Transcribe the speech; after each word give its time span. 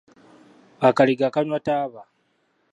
Akaliga 0.87 1.27
kaanywa 1.33 1.59
taba. 1.65 2.01